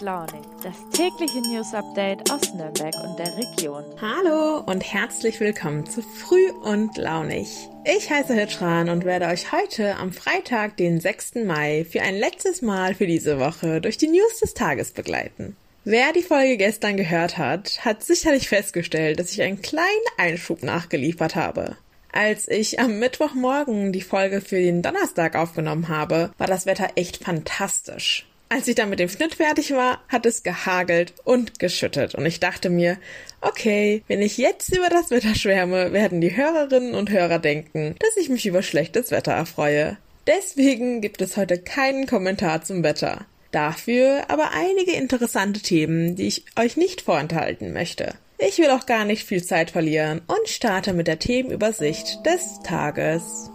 launig, 0.00 0.40
das 0.62 0.74
tägliche 0.92 1.40
News 1.40 1.74
Update 1.74 2.30
aus 2.30 2.54
Nürnberg 2.54 2.94
und 3.04 3.18
der 3.18 3.36
Region. 3.36 3.84
Hallo 4.00 4.60
und 4.60 4.80
herzlich 4.80 5.40
willkommen 5.40 5.84
zu 5.84 6.02
Früh 6.02 6.50
und 6.62 6.96
launig. 6.96 7.68
Ich 7.84 8.10
heiße 8.10 8.34
Hitschran 8.34 8.88
und 8.88 9.04
werde 9.04 9.26
euch 9.26 9.52
heute 9.52 9.96
am 9.96 10.12
Freitag, 10.12 10.76
den 10.76 11.00
6. 11.00 11.36
Mai, 11.46 11.84
für 11.90 12.00
ein 12.02 12.16
letztes 12.16 12.62
Mal 12.62 12.94
für 12.94 13.06
diese 13.06 13.38
Woche 13.38 13.80
durch 13.80 13.98
die 13.98 14.08
News 14.08 14.40
des 14.40 14.54
Tages 14.54 14.92
begleiten. 14.92 15.56
Wer 15.84 16.12
die 16.12 16.22
Folge 16.22 16.56
gestern 16.56 16.96
gehört 16.96 17.36
hat, 17.36 17.84
hat 17.84 18.02
sicherlich 18.02 18.48
festgestellt, 18.48 19.18
dass 19.18 19.32
ich 19.32 19.42
einen 19.42 19.60
kleinen 19.60 19.88
Einschub 20.16 20.62
nachgeliefert 20.62 21.36
habe. 21.36 21.76
Als 22.12 22.48
ich 22.48 22.80
am 22.80 22.98
Mittwochmorgen 22.98 23.92
die 23.92 24.00
Folge 24.00 24.40
für 24.40 24.60
den 24.60 24.82
Donnerstag 24.82 25.36
aufgenommen 25.36 25.88
habe, 25.88 26.30
war 26.38 26.46
das 26.46 26.66
Wetter 26.66 26.88
echt 26.96 27.22
fantastisch. 27.22 28.29
Als 28.52 28.66
ich 28.66 28.74
dann 28.74 28.90
mit 28.90 28.98
dem 28.98 29.08
Schnitt 29.08 29.36
fertig 29.36 29.70
war, 29.74 30.00
hat 30.08 30.26
es 30.26 30.42
gehagelt 30.42 31.14
und 31.22 31.60
geschüttet 31.60 32.16
und 32.16 32.26
ich 32.26 32.40
dachte 32.40 32.68
mir, 32.68 32.98
okay, 33.40 34.02
wenn 34.08 34.20
ich 34.20 34.38
jetzt 34.38 34.76
über 34.76 34.88
das 34.88 35.12
Wetter 35.12 35.36
schwärme, 35.36 35.92
werden 35.92 36.20
die 36.20 36.36
Hörerinnen 36.36 36.96
und 36.96 37.10
Hörer 37.10 37.38
denken, 37.38 37.94
dass 38.00 38.16
ich 38.16 38.28
mich 38.28 38.46
über 38.46 38.62
schlechtes 38.62 39.12
Wetter 39.12 39.30
erfreue. 39.30 39.98
Deswegen 40.26 41.00
gibt 41.00 41.22
es 41.22 41.36
heute 41.36 41.58
keinen 41.58 42.08
Kommentar 42.08 42.62
zum 42.62 42.82
Wetter. 42.82 43.24
Dafür 43.52 44.24
aber 44.26 44.50
einige 44.52 44.92
interessante 44.94 45.60
Themen, 45.60 46.16
die 46.16 46.26
ich 46.26 46.44
euch 46.58 46.76
nicht 46.76 47.02
vorenthalten 47.02 47.72
möchte. 47.72 48.14
Ich 48.38 48.58
will 48.58 48.70
auch 48.70 48.86
gar 48.86 49.04
nicht 49.04 49.28
viel 49.28 49.44
Zeit 49.44 49.70
verlieren 49.70 50.22
und 50.26 50.48
starte 50.48 50.92
mit 50.92 51.06
der 51.06 51.20
Themenübersicht 51.20 52.26
des 52.26 52.58
Tages. 52.64 53.48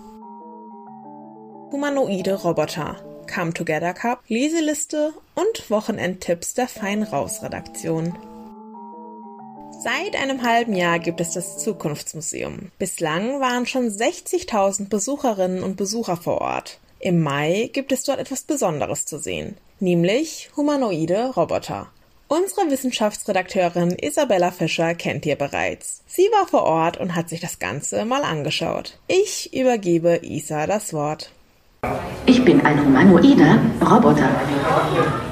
Humanoide 1.73 2.35
Roboter, 2.35 3.14
Come 3.35 3.53
Together 3.53 3.93
Cup, 3.93 4.23
Leseliste 4.29 5.13
und 5.35 5.69
Wochenendtipps 5.69 6.53
der 6.53 6.69
Fein 6.69 7.03
Raus 7.03 7.43
Redaktion. 7.43 8.17
Seit 9.83 10.15
einem 10.15 10.41
halben 10.41 10.73
Jahr 10.73 10.99
gibt 10.99 11.19
es 11.19 11.33
das 11.33 11.57
Zukunftsmuseum. 11.57 12.71
Bislang 12.79 13.41
waren 13.41 13.65
schon 13.65 13.89
60.000 13.89 14.87
Besucherinnen 14.87 15.63
und 15.63 15.75
Besucher 15.75 16.15
vor 16.15 16.39
Ort. 16.39 16.79
Im 16.99 17.21
Mai 17.21 17.69
gibt 17.73 17.91
es 17.91 18.05
dort 18.05 18.19
etwas 18.19 18.43
Besonderes 18.43 19.05
zu 19.05 19.19
sehen, 19.19 19.57
nämlich 19.81 20.51
humanoide 20.55 21.31
Roboter. 21.35 21.91
Unsere 22.29 22.71
Wissenschaftsredakteurin 22.71 23.97
Isabella 23.99 24.51
Fischer 24.51 24.95
kennt 24.95 25.25
ihr 25.25 25.35
bereits. 25.35 26.03
Sie 26.07 26.29
war 26.31 26.47
vor 26.47 26.63
Ort 26.63 26.95
und 26.97 27.15
hat 27.15 27.27
sich 27.27 27.41
das 27.41 27.59
Ganze 27.59 28.05
mal 28.05 28.23
angeschaut. 28.23 28.97
Ich 29.07 29.53
übergebe 29.53 30.21
Isa 30.23 30.67
das 30.67 30.93
Wort. 30.93 31.31
Ich 32.25 32.43
bin 32.43 32.65
ein 32.65 32.83
humanoider 32.83 33.57
Roboter. 33.81 34.29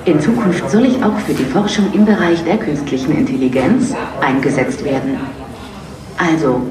In 0.06 0.20
Zukunft 0.20 0.70
soll 0.70 0.86
ich 0.86 1.04
auch 1.04 1.18
für 1.20 1.34
die 1.34 1.46
Forschung 1.46 1.92
im 1.94 2.06
Bereich 2.06 2.44
der 2.44 2.58
künstlichen 2.58 3.18
Intelligenz 3.18 3.94
eingesetzt 4.22 4.84
werden. 4.84 5.18
Also, 6.18 6.62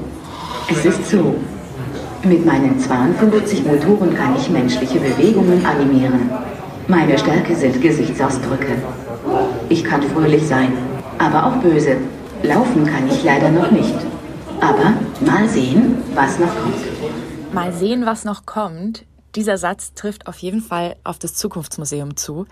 es 0.69 0.85
ist 0.85 1.09
so. 1.09 1.35
Mit 2.23 2.45
meinen 2.45 2.79
52 2.79 3.65
Motoren 3.65 4.15
kann 4.15 4.35
ich 4.37 4.49
menschliche 4.49 4.99
Bewegungen 4.99 5.65
animieren. 5.65 6.29
Meine 6.87 7.17
Stärke 7.17 7.55
sind 7.55 7.81
Gesichtsausdrücke. 7.81 8.73
Ich 9.69 9.83
kann 9.83 10.01
fröhlich 10.01 10.47
sein, 10.47 10.71
aber 11.17 11.45
auch 11.45 11.55
böse. 11.57 11.97
Laufen 12.43 12.85
kann 12.85 13.07
ich 13.09 13.23
leider 13.23 13.49
noch 13.49 13.71
nicht. 13.71 13.95
Aber 14.61 14.93
mal 15.25 15.47
sehen, 15.49 15.97
was 16.15 16.39
noch 16.39 16.47
kommt. 16.47 17.53
Mal 17.53 17.73
sehen, 17.73 18.05
was 18.05 18.25
noch 18.25 18.45
kommt. 18.45 19.05
Dieser 19.35 19.57
Satz 19.57 19.93
trifft 19.93 20.27
auf 20.27 20.37
jeden 20.39 20.61
Fall 20.61 20.95
auf 21.03 21.17
das 21.17 21.33
Zukunftsmuseum 21.35 22.15
zu, 22.17 22.45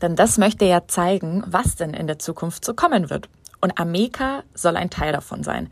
denn 0.00 0.16
das 0.16 0.38
möchte 0.38 0.64
ja 0.64 0.86
zeigen, 0.86 1.42
was 1.46 1.76
denn 1.76 1.92
in 1.92 2.06
der 2.06 2.18
Zukunft 2.18 2.64
so 2.64 2.74
kommen 2.74 3.10
wird. 3.10 3.28
Und 3.60 3.78
Ameka 3.78 4.44
soll 4.54 4.76
ein 4.76 4.90
Teil 4.90 5.12
davon 5.12 5.42
sein. 5.42 5.70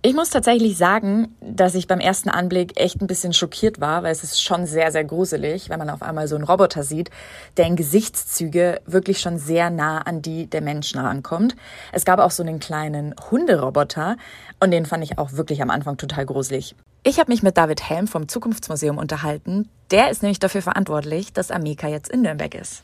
Ich 0.00 0.14
muss 0.14 0.30
tatsächlich 0.30 0.78
sagen, 0.78 1.36
dass 1.40 1.74
ich 1.74 1.88
beim 1.88 1.98
ersten 1.98 2.28
Anblick 2.28 2.80
echt 2.80 3.02
ein 3.02 3.08
bisschen 3.08 3.32
schockiert 3.32 3.80
war, 3.80 4.04
weil 4.04 4.12
es 4.12 4.22
ist 4.22 4.40
schon 4.40 4.64
sehr, 4.64 4.92
sehr 4.92 5.02
gruselig, 5.02 5.70
wenn 5.70 5.80
man 5.80 5.90
auf 5.90 6.02
einmal 6.02 6.28
so 6.28 6.36
einen 6.36 6.44
Roboter 6.44 6.84
sieht, 6.84 7.10
der 7.56 7.66
in 7.66 7.74
Gesichtszüge 7.74 8.80
wirklich 8.86 9.18
schon 9.18 9.38
sehr 9.38 9.70
nah 9.70 9.98
an 9.98 10.22
die 10.22 10.46
der 10.46 10.60
Menschen 10.60 11.00
rankommt. 11.00 11.56
Es 11.90 12.04
gab 12.04 12.20
auch 12.20 12.30
so 12.30 12.44
einen 12.44 12.60
kleinen 12.60 13.12
Hunderoboter 13.30 14.16
und 14.60 14.70
den 14.70 14.86
fand 14.86 15.02
ich 15.02 15.18
auch 15.18 15.32
wirklich 15.32 15.62
am 15.62 15.70
Anfang 15.70 15.96
total 15.96 16.26
gruselig. 16.26 16.76
Ich 17.04 17.18
habe 17.18 17.30
mich 17.30 17.42
mit 17.42 17.56
David 17.56 17.88
Helm 17.88 18.06
vom 18.06 18.28
Zukunftsmuseum 18.28 18.98
unterhalten. 18.98 19.68
Der 19.90 20.10
ist 20.10 20.22
nämlich 20.22 20.40
dafür 20.40 20.62
verantwortlich, 20.62 21.32
dass 21.32 21.50
Ameka 21.50 21.88
jetzt 21.88 22.10
in 22.10 22.22
Nürnberg 22.22 22.54
ist. 22.54 22.82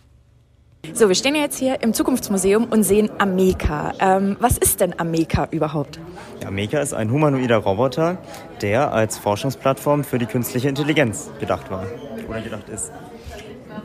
So, 0.93 1.09
wir 1.09 1.15
stehen 1.15 1.35
jetzt 1.35 1.59
hier 1.59 1.83
im 1.83 1.95
Zukunftsmuseum 1.95 2.65
und 2.65 2.83
sehen 2.85 3.11
Ameka. 3.19 3.95
Ähm, 3.99 4.37
was 4.39 4.59
ist 4.59 4.81
denn 4.81 4.99
Ameka 4.99 5.49
überhaupt? 5.51 5.99
Ja, 6.43 6.49
Ameka 6.49 6.79
ist 6.79 6.93
ein 6.93 7.11
humanoider 7.11 7.57
Roboter, 7.57 8.19
der 8.61 8.93
als 8.93 9.19
Forschungsplattform 9.19 10.05
für 10.05 10.19
die 10.19 10.27
künstliche 10.27 10.69
Intelligenz 10.69 11.31
gedacht 11.41 11.71
war 11.71 11.87
oder 12.29 12.41
gedacht 12.41 12.69
ist. 12.69 12.93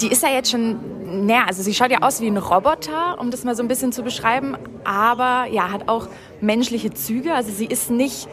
Die 0.01 0.07
ist 0.07 0.23
ja 0.23 0.29
jetzt 0.29 0.51
schon, 0.51 1.25
naja, 1.25 1.45
also 1.47 1.63
sie 1.63 1.73
schaut 1.73 1.91
ja 1.91 2.01
aus 2.01 2.21
wie 2.21 2.27
ein 2.27 2.37
Roboter, 2.37 3.17
um 3.19 3.31
das 3.31 3.43
mal 3.43 3.55
so 3.55 3.63
ein 3.63 3.67
bisschen 3.67 3.91
zu 3.91 4.03
beschreiben, 4.03 4.55
aber 4.83 5.47
ja, 5.51 5.71
hat 5.71 5.89
auch 5.89 6.07
menschliche 6.41 6.93
Züge. 6.93 7.33
Also 7.33 7.51
sie 7.51 7.65
ist 7.65 7.89
nicht 7.89 8.27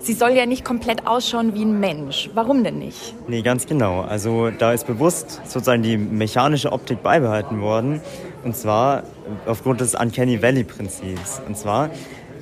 sie 0.00 0.14
soll 0.14 0.30
ja 0.30 0.46
nicht 0.46 0.64
komplett 0.64 1.06
ausschauen 1.06 1.54
wie 1.54 1.64
ein 1.64 1.78
Mensch. 1.78 2.30
Warum 2.34 2.64
denn 2.64 2.78
nicht? 2.78 3.14
Nee, 3.28 3.42
ganz 3.42 3.66
genau. 3.66 4.00
Also 4.00 4.50
da 4.50 4.72
ist 4.72 4.86
bewusst 4.86 5.40
sozusagen 5.44 5.82
die 5.82 5.96
mechanische 5.96 6.72
Optik 6.72 7.02
beibehalten 7.02 7.60
worden. 7.60 8.00
Und 8.44 8.56
zwar 8.56 9.04
aufgrund 9.46 9.80
des 9.80 9.94
Uncanny 9.94 10.42
Valley-Prinzips. 10.42 11.42
Und 11.46 11.56
zwar, 11.56 11.90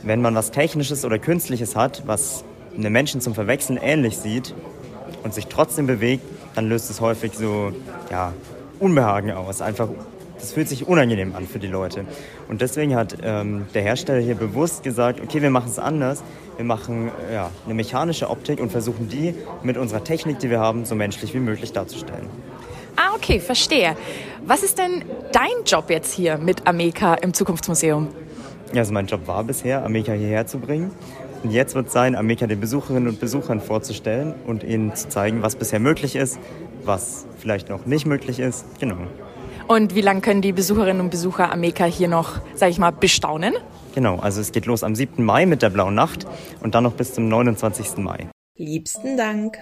wenn 0.03 0.23
man 0.23 0.35
was 0.35 0.51
Technisches 0.51 1.05
oder 1.05 1.19
Künstliches 1.19 1.77
hat, 1.77 2.05
was 2.07 2.45
einem 2.77 2.93
Menschen 2.93 3.21
zum 3.21 3.35
Verwechseln 3.35 3.79
ähnlich 3.83 4.17
sieht 4.19 4.55
und 5.25 5.35
sich 5.35 5.49
trotzdem 5.49 5.87
bewegt, 5.87 6.25
dann 6.55 6.69
löst 6.69 6.91
es 6.91 7.01
häufig 7.01 7.35
so 7.35 7.73
ja, 8.11 8.33
Unbehagen 8.79 9.33
aus. 9.33 9.61
Einfach 9.61 9.89
das 10.39 10.53
fühlt 10.53 10.69
sich 10.69 10.87
unangenehm 10.87 11.35
an 11.35 11.47
für 11.47 11.59
die 11.59 11.67
Leute. 11.67 12.05
Und 12.49 12.61
deswegen 12.61 12.95
hat 12.95 13.19
ähm, 13.23 13.67
der 13.75 13.83
Hersteller 13.83 14.21
hier 14.21 14.35
bewusst 14.35 14.83
gesagt, 14.83 15.21
okay, 15.21 15.43
wir 15.43 15.51
machen 15.51 15.69
es 15.71 15.79
anders. 15.79 16.23
Wir 16.57 16.65
machen 16.65 17.11
ja, 17.33 17.51
eine 17.65 17.75
mechanische 17.75 18.31
Optik 18.31 18.61
und 18.61 18.71
versuchen 18.71 19.09
die 19.09 19.35
mit 19.63 19.77
unserer 19.77 20.03
Technik, 20.03 20.39
die 20.41 20.51
wir 20.51 20.61
haben, 20.61 20.85
so 20.85 20.95
menschlich 20.95 21.35
wie 21.35 21.41
möglich 21.41 21.73
darzustellen. 21.73 22.27
Ah, 22.97 23.15
okay, 23.15 23.39
verstehe. 23.39 23.97
Was 24.45 24.63
ist 24.63 24.79
denn 24.79 25.05
dein 25.33 25.65
Job 25.65 25.89
jetzt 25.89 26.13
hier 26.13 26.37
mit 26.39 26.67
Ameka 26.67 27.15
im 27.15 27.33
Zukunftsmuseum? 27.33 28.09
Ja, 28.73 28.81
also 28.81 28.93
mein 28.93 29.07
Job 29.07 29.27
war 29.27 29.45
bisher, 29.45 29.85
Ameka 29.85 30.13
hierher 30.13 30.47
zu 30.47 30.59
bringen. 30.59 30.91
Und 31.43 31.53
jetzt 31.53 31.77
wird 31.77 31.87
es 31.87 31.93
sein, 31.93 32.17
Ameka 32.17 32.49
den 32.49 32.59
Besucherinnen 32.59 33.09
und 33.09 33.21
Besuchern 33.21 33.61
vorzustellen 33.61 34.35
und 34.47 34.65
ihnen 34.65 34.97
zu 34.97 35.09
zeigen, 35.09 35.43
was 35.43 35.55
bisher 35.55 35.79
möglich 35.79 36.17
ist, 36.17 36.41
was 36.85 37.27
vielleicht 37.39 37.69
noch 37.69 37.87
nicht 37.87 38.07
möglich 38.07 38.41
ist. 38.41 38.65
Genau. 38.81 38.97
Und 39.69 39.95
wie 39.95 40.01
lange 40.01 40.23
können 40.23 40.41
die 40.41 40.53
Besucherinnen 40.53 41.03
und 41.03 41.11
Besucher 41.11 41.53
Ameka 41.53 41.85
hier 41.85 42.09
noch, 42.09 42.41
sag 42.55 42.71
ich 42.71 42.79
mal, 42.79 42.91
bestaunen? 42.91 43.55
Genau, 43.95 44.19
also 44.19 44.41
es 44.41 44.53
geht 44.53 44.65
los 44.65 44.83
am 44.83 44.95
7. 44.95 45.23
Mai 45.23 45.45
mit 45.45 45.61
der 45.61 45.69
Blauen 45.69 45.95
Nacht 45.95 46.27
und 46.61 46.75
dann 46.75 46.85
noch 46.85 46.95
bis 46.95 47.13
zum 47.13 47.29
29. 47.29 47.99
Mai. 47.99 48.31
Liebsten 48.57 49.19
Dank. 49.19 49.59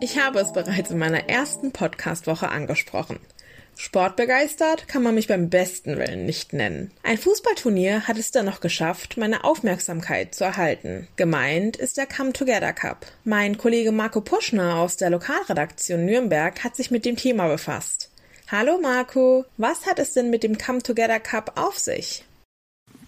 Ich 0.00 0.16
habe 0.16 0.38
es 0.38 0.52
bereits 0.52 0.92
in 0.92 0.98
meiner 0.98 1.28
ersten 1.28 1.72
Podcast-Woche 1.72 2.50
angesprochen. 2.50 3.18
Sportbegeistert 3.80 4.88
kann 4.88 5.04
man 5.04 5.14
mich 5.14 5.28
beim 5.28 5.50
besten 5.50 5.98
Willen 5.98 6.26
nicht 6.26 6.52
nennen. 6.52 6.90
Ein 7.04 7.16
Fußballturnier 7.16 8.08
hat 8.08 8.18
es 8.18 8.32
dennoch 8.32 8.58
geschafft, 8.58 9.16
meine 9.16 9.44
Aufmerksamkeit 9.44 10.34
zu 10.34 10.42
erhalten. 10.42 11.06
Gemeint 11.14 11.76
ist 11.76 11.96
der 11.96 12.08
Come 12.08 12.32
Together 12.32 12.72
Cup. 12.72 13.06
Mein 13.22 13.56
Kollege 13.56 13.92
Marco 13.92 14.20
Puschner 14.20 14.74
aus 14.74 14.96
der 14.96 15.10
Lokalredaktion 15.10 16.04
Nürnberg 16.04 16.64
hat 16.64 16.74
sich 16.74 16.90
mit 16.90 17.04
dem 17.04 17.14
Thema 17.14 17.46
befasst. 17.46 18.10
Hallo 18.50 18.80
Marco, 18.82 19.44
was 19.58 19.86
hat 19.86 20.00
es 20.00 20.12
denn 20.12 20.28
mit 20.28 20.42
dem 20.42 20.58
Come 20.58 20.82
Together 20.82 21.20
Cup 21.20 21.52
auf 21.54 21.78
sich? 21.78 22.24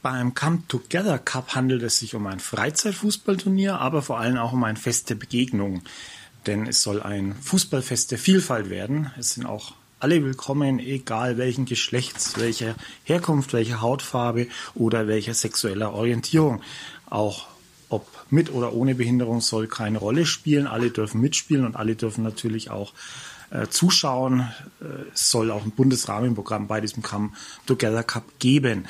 Beim 0.02 0.34
Come 0.34 0.62
Together 0.68 1.18
Cup 1.18 1.56
handelt 1.56 1.82
es 1.82 1.98
sich 1.98 2.14
um 2.14 2.28
ein 2.28 2.38
Freizeitfußballturnier, 2.38 3.74
aber 3.80 4.02
vor 4.02 4.20
allem 4.20 4.36
auch 4.36 4.52
um 4.52 4.62
eine 4.62 4.78
feste 4.78 5.16
Begegnung. 5.16 5.82
Denn 6.46 6.68
es 6.68 6.80
soll 6.80 7.02
ein 7.02 7.34
Fußballfest 7.34 8.12
der 8.12 8.18
Vielfalt 8.18 8.70
werden. 8.70 9.10
Es 9.18 9.34
sind 9.34 9.46
auch 9.46 9.74
alle 10.00 10.24
willkommen, 10.24 10.78
egal 10.78 11.36
welchen 11.36 11.66
Geschlechts, 11.66 12.38
welcher 12.38 12.74
Herkunft, 13.04 13.52
welcher 13.52 13.82
Hautfarbe 13.82 14.48
oder 14.74 15.06
welcher 15.06 15.34
sexueller 15.34 15.92
Orientierung. 15.92 16.62
Auch 17.10 17.48
ob 17.90 18.06
mit 18.30 18.50
oder 18.50 18.72
ohne 18.72 18.94
Behinderung 18.94 19.42
soll 19.42 19.66
keine 19.66 19.98
Rolle 19.98 20.24
spielen. 20.24 20.66
Alle 20.66 20.90
dürfen 20.90 21.20
mitspielen 21.20 21.66
und 21.66 21.76
alle 21.76 21.96
dürfen 21.96 22.24
natürlich 22.24 22.70
auch 22.70 22.94
äh, 23.50 23.66
zuschauen. 23.66 24.48
Äh, 24.80 25.10
es 25.12 25.30
soll 25.30 25.50
auch 25.50 25.64
ein 25.64 25.72
Bundesrahmenprogramm 25.72 26.66
bei 26.66 26.80
diesem 26.80 27.02
Come 27.02 27.32
Together 27.66 28.02
Cup 28.02 28.24
geben. 28.38 28.86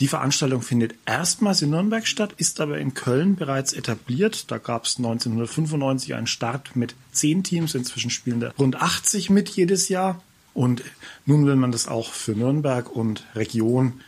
Die 0.00 0.08
Veranstaltung 0.08 0.62
findet 0.62 0.94
erstmals 1.04 1.60
in 1.60 1.70
Nürnberg 1.70 2.06
statt, 2.06 2.32
ist 2.38 2.62
aber 2.62 2.78
in 2.78 2.94
Köln 2.94 3.36
bereits 3.36 3.74
etabliert. 3.74 4.50
Da 4.50 4.56
gab 4.56 4.86
es 4.86 4.96
1995 4.96 6.14
einen 6.14 6.26
Start 6.26 6.76
mit 6.76 6.94
zehn 7.12 7.44
Teams. 7.44 7.74
Inzwischen 7.74 8.10
spielen 8.10 8.40
da 8.40 8.54
rund 8.58 8.80
80 8.80 9.28
mit 9.28 9.50
jedes 9.50 9.90
Jahr. 9.90 10.22
Und 10.56 10.82
nun 11.26 11.44
will 11.44 11.56
man 11.56 11.70
das 11.70 11.86
auch 11.86 12.12
für 12.12 12.32
Nürnberg 12.32 12.90
und 12.90 13.26
Region 13.34 14.00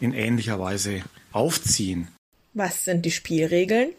in 0.00 0.12
ähnlicher 0.12 0.60
Weise 0.60 1.00
aufziehen. 1.32 2.08
Was 2.52 2.84
sind 2.84 3.06
die 3.06 3.10
Spielregeln? 3.10 3.92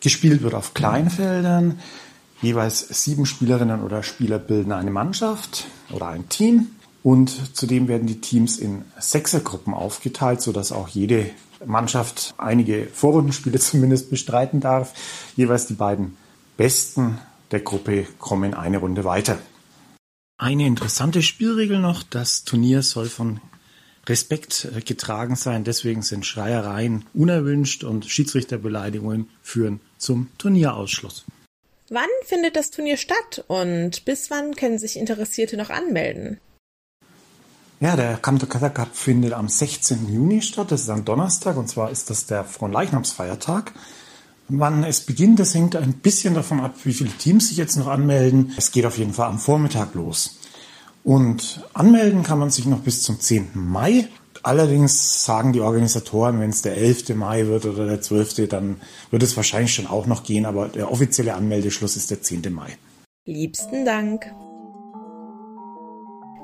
Gespielt 0.00 0.42
wird 0.42 0.54
auf 0.54 0.74
Kleinfeldern. 0.74 1.78
Jeweils 2.42 2.88
sieben 3.04 3.24
Spielerinnen 3.24 3.82
oder 3.82 4.02
Spieler 4.02 4.40
bilden 4.40 4.72
eine 4.72 4.90
Mannschaft 4.90 5.68
oder 5.90 6.08
ein 6.08 6.28
Team. 6.28 6.70
Und 7.04 7.56
zudem 7.56 7.86
werden 7.86 8.08
die 8.08 8.20
Teams 8.20 8.58
in 8.58 8.84
Sechsergruppen 8.98 9.74
aufgeteilt, 9.74 10.42
sodass 10.42 10.72
auch 10.72 10.88
jede 10.88 11.30
Mannschaft 11.64 12.34
einige 12.36 12.88
Vorrundenspiele 12.92 13.60
zumindest 13.60 14.10
bestreiten 14.10 14.58
darf. 14.58 14.92
Jeweils 15.36 15.68
die 15.68 15.74
beiden 15.74 16.16
Besten 16.56 17.18
der 17.52 17.60
Gruppe 17.60 18.08
kommen 18.18 18.54
eine 18.54 18.78
Runde 18.78 19.04
weiter. 19.04 19.38
Eine 20.40 20.68
interessante 20.68 21.20
Spielregel 21.20 21.80
noch, 21.80 22.04
das 22.04 22.44
Turnier 22.44 22.82
soll 22.82 23.08
von 23.08 23.40
Respekt 24.06 24.68
äh, 24.72 24.80
getragen 24.80 25.34
sein, 25.34 25.64
deswegen 25.64 26.02
sind 26.02 26.24
Schreiereien 26.24 27.04
unerwünscht 27.12 27.82
und 27.82 28.06
Schiedsrichterbeleidigungen 28.06 29.28
führen 29.42 29.80
zum 29.98 30.28
Turnierausschluss. 30.38 31.24
Wann 31.90 32.08
findet 32.24 32.54
das 32.54 32.70
Turnier 32.70 32.98
statt 32.98 33.44
und 33.48 34.04
bis 34.04 34.30
wann 34.30 34.54
können 34.54 34.78
sich 34.78 34.96
Interessierte 34.96 35.56
noch 35.56 35.70
anmelden? 35.70 36.38
Ja, 37.80 37.96
der 37.96 38.22
Together 38.22 38.70
Cup 38.70 38.94
findet 38.94 39.32
am 39.32 39.48
16. 39.48 40.12
Juni 40.12 40.42
statt. 40.42 40.70
Das 40.70 40.82
ist 40.82 40.88
am 40.88 41.04
Donnerstag 41.04 41.56
und 41.56 41.68
zwar 41.68 41.90
ist 41.90 42.10
das 42.10 42.26
der 42.26 42.44
Fronleichnamsfeiertag. 42.44 43.72
Wann 44.48 44.82
es 44.82 45.02
beginnt, 45.02 45.38
das 45.38 45.54
hängt 45.54 45.76
ein 45.76 45.92
bisschen 45.92 46.34
davon 46.34 46.60
ab, 46.60 46.74
wie 46.84 46.94
viele 46.94 47.10
Teams 47.10 47.48
sich 47.48 47.58
jetzt 47.58 47.76
noch 47.76 47.86
anmelden. 47.86 48.54
Es 48.56 48.72
geht 48.72 48.86
auf 48.86 48.96
jeden 48.96 49.12
Fall 49.12 49.28
am 49.28 49.38
Vormittag 49.38 49.94
los. 49.94 50.38
Und 51.04 51.62
anmelden 51.74 52.22
kann 52.22 52.38
man 52.38 52.50
sich 52.50 52.64
noch 52.64 52.80
bis 52.80 53.02
zum 53.02 53.20
10. 53.20 53.50
Mai. 53.54 54.08
Allerdings 54.42 55.24
sagen 55.24 55.52
die 55.52 55.60
Organisatoren, 55.60 56.40
wenn 56.40 56.50
es 56.50 56.62
der 56.62 56.76
11. 56.76 57.14
Mai 57.14 57.46
wird 57.46 57.66
oder 57.66 57.86
der 57.86 58.00
12., 58.00 58.48
dann 58.48 58.80
wird 59.10 59.22
es 59.22 59.36
wahrscheinlich 59.36 59.74
schon 59.74 59.86
auch 59.86 60.06
noch 60.06 60.22
gehen, 60.22 60.46
aber 60.46 60.68
der 60.68 60.90
offizielle 60.90 61.34
Anmeldeschluss 61.34 61.96
ist 61.96 62.10
der 62.10 62.22
10. 62.22 62.52
Mai. 62.52 62.78
Liebsten 63.26 63.84
Dank. 63.84 64.32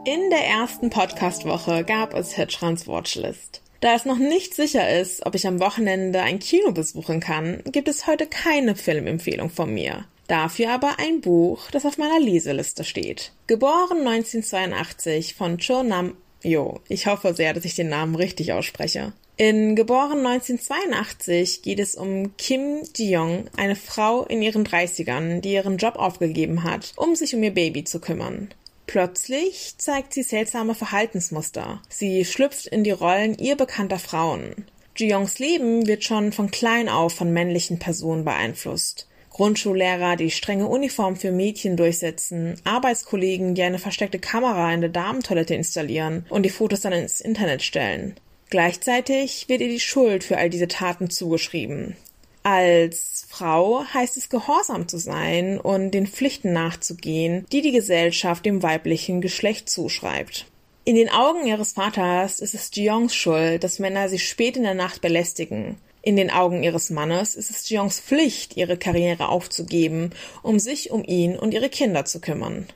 In 0.04 0.28
der 0.28 0.46
ersten 0.46 0.90
Podcast-Woche 0.90 1.84
gab 1.84 2.12
es 2.12 2.32
Hitchrans 2.32 2.86
Watchlist. 2.86 3.63
Da 3.84 3.94
es 3.94 4.06
noch 4.06 4.16
nicht 4.16 4.54
sicher 4.54 4.98
ist, 4.98 5.26
ob 5.26 5.34
ich 5.34 5.46
am 5.46 5.60
Wochenende 5.60 6.22
ein 6.22 6.38
Kino 6.38 6.72
besuchen 6.72 7.20
kann, 7.20 7.60
gibt 7.66 7.86
es 7.86 8.06
heute 8.06 8.26
keine 8.26 8.76
Filmempfehlung 8.76 9.50
von 9.50 9.74
mir. 9.74 10.06
Dafür 10.26 10.70
aber 10.70 10.98
ein 10.98 11.20
Buch, 11.20 11.70
das 11.70 11.84
auf 11.84 11.98
meiner 11.98 12.18
Leseliste 12.18 12.82
steht. 12.82 13.32
Geboren 13.46 13.98
1982 13.98 15.34
von 15.34 15.58
Cho 15.58 15.82
Nam 15.82 16.16
Jo, 16.42 16.80
ich 16.88 17.06
hoffe 17.06 17.34
sehr, 17.34 17.52
dass 17.52 17.66
ich 17.66 17.74
den 17.74 17.90
Namen 17.90 18.14
richtig 18.14 18.54
ausspreche. 18.54 19.12
In 19.36 19.76
Geboren 19.76 20.24
1982 20.24 21.60
geht 21.60 21.78
es 21.78 21.94
um 21.94 22.34
Kim 22.38 22.84
Ji-young, 22.96 23.48
eine 23.58 23.76
Frau 23.76 24.24
in 24.24 24.40
ihren 24.40 24.64
30ern, 24.64 25.42
die 25.42 25.52
ihren 25.52 25.76
Job 25.76 25.96
aufgegeben 25.96 26.62
hat, 26.64 26.94
um 26.96 27.14
sich 27.16 27.34
um 27.34 27.42
ihr 27.42 27.52
Baby 27.52 27.84
zu 27.84 28.00
kümmern. 28.00 28.48
Plötzlich 28.86 29.74
zeigt 29.78 30.12
sie 30.12 30.22
seltsame 30.22 30.74
Verhaltensmuster. 30.74 31.80
Sie 31.88 32.24
schlüpft 32.24 32.66
in 32.66 32.84
die 32.84 32.90
Rollen 32.90 33.36
ihr 33.38 33.56
bekannter 33.56 33.98
Frauen. 33.98 34.66
Ji-Yongs 34.96 35.38
Leben 35.38 35.86
wird 35.86 36.04
schon 36.04 36.32
von 36.32 36.50
klein 36.50 36.88
auf 36.88 37.14
von 37.14 37.32
männlichen 37.32 37.78
Personen 37.78 38.24
beeinflusst. 38.24 39.08
Grundschullehrer, 39.30 40.14
die 40.14 40.30
strenge 40.30 40.68
Uniform 40.68 41.16
für 41.16 41.32
Mädchen 41.32 41.76
durchsetzen, 41.76 42.54
Arbeitskollegen, 42.62 43.56
die 43.56 43.62
eine 43.62 43.80
versteckte 43.80 44.20
Kamera 44.20 44.72
in 44.72 44.80
der 44.80 44.90
Damentoilette 44.90 45.56
installieren 45.56 46.24
und 46.28 46.44
die 46.44 46.50
Fotos 46.50 46.82
dann 46.82 46.92
ins 46.92 47.20
Internet 47.20 47.64
stellen. 47.64 48.14
Gleichzeitig 48.50 49.48
wird 49.48 49.60
ihr 49.60 49.68
die 49.68 49.80
Schuld 49.80 50.22
für 50.22 50.36
all 50.36 50.50
diese 50.50 50.68
Taten 50.68 51.10
zugeschrieben. 51.10 51.96
Als 52.46 53.24
Frau 53.26 53.84
heißt 53.94 54.18
es 54.18 54.28
gehorsam 54.28 54.86
zu 54.86 54.98
sein 54.98 55.58
und 55.58 55.92
den 55.92 56.06
Pflichten 56.06 56.52
nachzugehen, 56.52 57.46
die 57.50 57.62
die 57.62 57.72
Gesellschaft 57.72 58.44
dem 58.44 58.62
weiblichen 58.62 59.22
Geschlecht 59.22 59.70
zuschreibt. 59.70 60.44
In 60.84 60.94
den 60.94 61.08
Augen 61.08 61.46
ihres 61.46 61.72
Vaters 61.72 62.40
ist 62.40 62.52
es 62.52 62.70
Jeongs 62.74 63.14
Schuld, 63.14 63.64
dass 63.64 63.78
Männer 63.78 64.10
sie 64.10 64.18
spät 64.18 64.58
in 64.58 64.64
der 64.64 64.74
Nacht 64.74 65.00
belästigen. 65.00 65.78
In 66.02 66.16
den 66.16 66.30
Augen 66.30 66.62
ihres 66.62 66.90
Mannes 66.90 67.34
ist 67.34 67.48
es 67.48 67.66
Jeongs 67.66 67.98
Pflicht, 67.98 68.58
ihre 68.58 68.76
Karriere 68.76 69.30
aufzugeben, 69.30 70.10
um 70.42 70.58
sich 70.58 70.90
um 70.90 71.02
ihn 71.02 71.38
und 71.38 71.54
ihre 71.54 71.70
Kinder 71.70 72.04
zu 72.04 72.20
kümmern. 72.20 72.66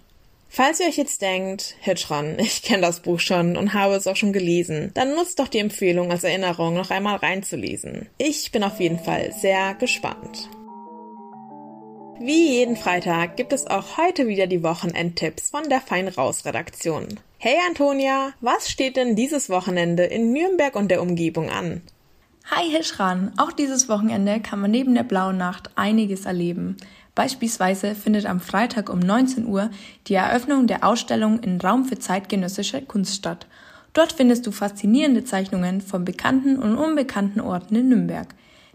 Falls 0.51 0.81
ihr 0.81 0.87
euch 0.87 0.97
jetzt 0.97 1.21
denkt, 1.21 1.77
Hitchran, 1.81 2.37
ich 2.39 2.63
kenne 2.63 2.83
das 2.83 3.01
Buch 3.01 3.21
schon 3.21 3.57
und 3.57 3.75
habe 3.75 3.95
es 3.95 4.07
auch 4.07 4.17
schon 4.17 4.33
gelesen, 4.33 4.91
dann 4.95 5.15
nutzt 5.15 5.39
doch 5.39 5.49
die 5.49 5.59
Empfehlung 5.59 6.11
als 6.11 6.25
Erinnerung, 6.25 6.75
noch 6.75 6.91
einmal 6.91 7.17
reinzulesen. 7.17 8.09
Ich 8.17 8.51
bin 8.51 8.65
auf 8.65 8.81
jeden 8.81 8.99
Fall 8.99 9.33
sehr 9.33 9.75
gespannt. 9.75 10.49
Wie 12.21 12.57
jeden 12.57 12.77
Freitag 12.77 13.37
gibt 13.37 13.53
es 13.53 13.69
auch 13.69 13.97
heute 13.97 14.27
wieder 14.27 14.49
die 14.49 14.65
Wochenendtipps 14.65 15.51
von 15.51 15.69
der 15.69 15.81
Fein 15.81 16.09
Raus 16.09 16.45
Redaktion. 16.45 17.21
Hey 17.37 17.55
Antonia, 17.69 18.33
was 18.41 18.69
steht 18.69 18.97
denn 18.97 19.15
dieses 19.15 19.49
Wochenende 19.51 20.03
in 20.03 20.33
Nürnberg 20.33 20.75
und 20.75 20.91
der 20.91 21.01
Umgebung 21.01 21.49
an? 21.49 21.83
Hi 22.51 22.69
Hischran, 22.71 23.33
auch 23.37 23.53
dieses 23.53 23.89
Wochenende 23.89 24.41
kann 24.41 24.59
man 24.59 24.73
neben 24.73 24.95
der 24.95 25.05
Blauen 25.05 25.37
Nacht 25.37 25.71
einiges 25.77 26.25
erleben. 26.25 26.79
Beispielsweise 27.19 27.97
findet 27.97 28.27
am 28.27 28.39
Freitag 28.39 28.89
um 28.89 29.01
19 29.01 29.45
Uhr 29.49 29.71
die 30.07 30.15
Eröffnung 30.15 30.69
der 30.69 30.85
Ausstellung 30.85 31.41
in 31.41 31.61
Raum 31.61 31.85
für 31.85 31.99
zeitgenössische 31.99 32.81
Kunst 32.83 33.17
statt. 33.17 33.49
Dort 33.93 34.13
findest 34.13 34.47
du 34.47 34.53
faszinierende 34.53 35.25
Zeichnungen 35.25 35.81
von 35.81 36.05
bekannten 36.05 36.61
und 36.61 36.77
unbekannten 36.77 37.41
Orten 37.41 37.75
in 37.75 37.89
Nürnberg. 37.89 38.29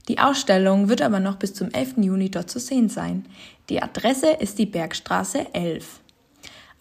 Die 0.09 0.19
Ausstellung 0.19 0.89
wird 0.89 1.01
aber 1.01 1.21
noch 1.21 1.37
bis 1.37 1.53
zum 1.53 1.71
11. 1.71 1.99
Juni 1.99 2.29
dort 2.29 2.49
zu 2.49 2.59
sehen 2.59 2.89
sein. 2.89 3.25
Die 3.69 3.81
Adresse 3.81 4.31
ist 4.31 4.59
die 4.59 4.65
Bergstraße 4.65 5.53
11. 5.53 6.01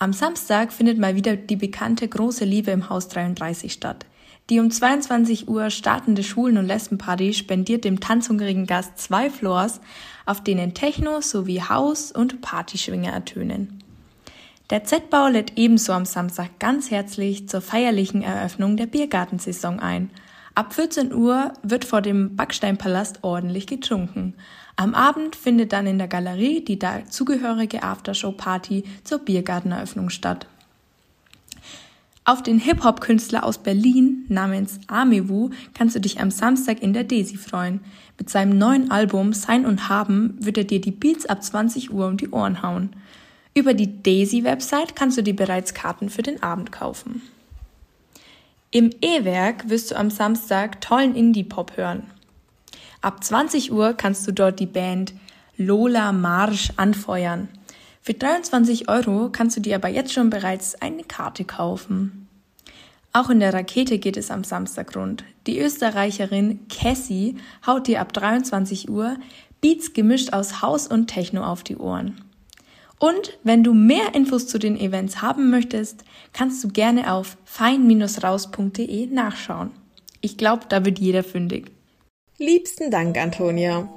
Am 0.00 0.12
Samstag 0.12 0.72
findet 0.72 0.98
mal 0.98 1.14
wieder 1.14 1.36
die 1.36 1.54
bekannte 1.54 2.08
Große 2.08 2.44
Liebe 2.44 2.72
im 2.72 2.90
Haus 2.90 3.06
33 3.06 3.72
statt. 3.72 4.04
Die 4.50 4.58
um 4.58 4.70
22 4.70 5.48
Uhr 5.48 5.70
startende 5.70 6.22
Schwulen- 6.22 6.58
und 6.58 6.66
Lesbenparty 6.66 7.32
spendiert 7.32 7.84
dem 7.84 8.00
tanzhungrigen 8.00 8.66
Gast 8.66 8.98
zwei 8.98 9.30
Floors, 9.30 9.80
auf 10.26 10.42
denen 10.42 10.74
Techno 10.74 11.20
sowie 11.20 11.62
Haus- 11.62 12.12
und 12.12 12.40
Partyschwinge 12.40 13.10
ertönen. 13.10 13.82
Der 14.70 14.84
Z-Bau 14.84 15.28
lädt 15.28 15.58
ebenso 15.58 15.92
am 15.92 16.06
Samstag 16.06 16.58
ganz 16.58 16.90
herzlich 16.90 17.48
zur 17.48 17.60
feierlichen 17.60 18.22
Eröffnung 18.22 18.76
der 18.76 18.86
Biergartensaison 18.86 19.80
ein. 19.80 20.10
Ab 20.54 20.74
14 20.74 21.14
Uhr 21.14 21.52
wird 21.62 21.84
vor 21.84 22.02
dem 22.02 22.36
Backsteinpalast 22.36 23.20
ordentlich 23.22 23.66
getrunken. 23.66 24.34
Am 24.76 24.94
Abend 24.94 25.36
findet 25.36 25.72
dann 25.72 25.86
in 25.86 25.98
der 25.98 26.08
Galerie 26.08 26.64
die 26.64 26.78
dazugehörige 26.78 27.82
Aftershow-Party 27.82 28.84
zur 29.04 29.20
Biergarteneröffnung 29.20 30.10
statt. 30.10 30.46
Auf 32.24 32.40
den 32.40 32.58
Hip-Hop-Künstler 32.60 33.42
aus 33.42 33.58
Berlin 33.58 34.26
namens 34.28 34.78
Amewu 34.86 35.50
kannst 35.74 35.96
du 35.96 36.00
dich 36.00 36.20
am 36.20 36.30
Samstag 36.30 36.80
in 36.80 36.92
der 36.92 37.02
Desi 37.02 37.36
freuen. 37.36 37.80
Mit 38.16 38.30
seinem 38.30 38.56
neuen 38.56 38.92
Album 38.92 39.32
Sein 39.32 39.66
und 39.66 39.88
Haben 39.88 40.36
wird 40.38 40.56
er 40.56 40.62
dir 40.62 40.80
die 40.80 40.92
Beats 40.92 41.26
ab 41.26 41.42
20 41.42 41.92
Uhr 41.92 42.06
um 42.06 42.16
die 42.16 42.30
Ohren 42.30 42.62
hauen. 42.62 42.90
Über 43.54 43.74
die 43.74 44.02
Daisy-Website 44.04 44.94
kannst 44.94 45.18
du 45.18 45.22
dir 45.22 45.34
bereits 45.34 45.74
Karten 45.74 46.10
für 46.10 46.22
den 46.22 46.40
Abend 46.44 46.70
kaufen. 46.70 47.22
Im 48.70 48.90
E-Werk 49.00 49.68
wirst 49.68 49.90
du 49.90 49.96
am 49.96 50.08
Samstag 50.08 50.80
tollen 50.80 51.16
Indie-Pop 51.16 51.76
hören. 51.76 52.04
Ab 53.00 53.24
20 53.24 53.72
Uhr 53.72 53.94
kannst 53.94 54.28
du 54.28 54.32
dort 54.32 54.60
die 54.60 54.66
Band 54.66 55.12
Lola 55.56 56.12
Marsch 56.12 56.70
anfeuern. 56.76 57.48
Für 58.04 58.14
23 58.14 58.88
Euro 58.88 59.30
kannst 59.30 59.56
du 59.56 59.60
dir 59.60 59.76
aber 59.76 59.88
jetzt 59.88 60.12
schon 60.12 60.28
bereits 60.28 60.74
eine 60.82 61.04
Karte 61.04 61.44
kaufen. 61.44 62.26
Auch 63.12 63.30
in 63.30 63.38
der 63.38 63.54
Rakete 63.54 63.98
geht 63.98 64.16
es 64.16 64.32
am 64.32 64.42
Samstag 64.42 64.96
rund. 64.96 65.22
Die 65.46 65.60
Österreicherin 65.60 66.66
Cassie 66.68 67.36
haut 67.64 67.86
dir 67.86 68.00
ab 68.00 68.12
23 68.12 68.90
Uhr 68.90 69.16
Beats 69.60 69.92
gemischt 69.92 70.32
aus 70.32 70.62
Haus 70.62 70.88
und 70.88 71.06
Techno 71.06 71.44
auf 71.44 71.62
die 71.62 71.76
Ohren. 71.76 72.20
Und 72.98 73.38
wenn 73.44 73.62
du 73.62 73.72
mehr 73.72 74.16
Infos 74.16 74.48
zu 74.48 74.58
den 74.58 74.76
Events 74.76 75.22
haben 75.22 75.50
möchtest, 75.50 76.02
kannst 76.32 76.64
du 76.64 76.68
gerne 76.68 77.12
auf 77.12 77.36
fein-raus.de 77.44 79.06
nachschauen. 79.06 79.70
Ich 80.20 80.36
glaube, 80.36 80.64
da 80.68 80.84
wird 80.84 80.98
jeder 80.98 81.22
fündig. 81.22 81.70
Liebsten 82.38 82.90
Dank, 82.90 83.16
Antonia. 83.16 83.88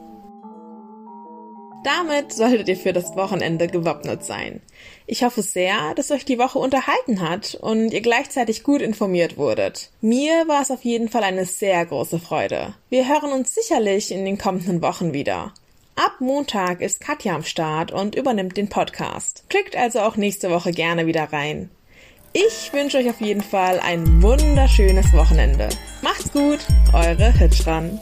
Damit 1.86 2.34
solltet 2.34 2.68
ihr 2.68 2.78
für 2.78 2.94
das 2.94 3.16
Wochenende 3.16 3.68
gewappnet 3.68 4.24
sein. 4.24 4.60
Ich 5.06 5.24
hoffe 5.24 5.44
sehr, 5.44 5.94
dass 5.96 6.10
euch 6.10 6.26
die 6.26 6.40
Woche 6.40 6.58
unterhalten 6.58 7.22
hat 7.22 7.54
und 7.62 7.94
ihr 7.94 8.02
gleichzeitig 8.02 8.64
gut 8.64 8.82
informiert 8.82 9.38
wurdet. 9.38 9.92
Mir 10.02 10.48
war 10.48 10.64
es 10.64 10.72
auf 10.72 10.84
jeden 10.84 11.10
Fall 11.10 11.24
eine 11.24 11.46
sehr 11.46 11.86
große 11.86 12.18
Freude. 12.18 12.74
Wir 12.90 13.08
hören 13.08 13.32
uns 13.32 13.54
sicherlich 13.54 14.12
in 14.12 14.26
den 14.26 14.40
kommenden 14.40 14.82
Wochen 14.82 15.14
wieder. 15.14 15.54
Ab 15.96 16.16
Montag 16.18 16.82
ist 16.82 17.02
Katja 17.02 17.36
am 17.36 17.44
Start 17.44 17.92
und 17.92 18.16
übernimmt 18.16 18.58
den 18.58 18.68
Podcast. 18.68 19.44
Klickt 19.50 19.78
also 19.78 20.00
auch 20.00 20.18
nächste 20.18 20.50
Woche 20.50 20.72
gerne 20.72 21.06
wieder 21.06 21.32
rein. 21.32 21.70
Ich 22.34 22.74
wünsche 22.74 22.98
euch 22.98 23.10
auf 23.12 23.22
jeden 23.22 23.44
Fall 23.44 23.80
ein 23.80 24.24
wunderschönes 24.24 25.14
Wochenende. 25.14 25.70
Macht's 26.02 26.34
gut, 26.34 26.66
eure 26.94 27.32
Hitschran. 27.32 28.00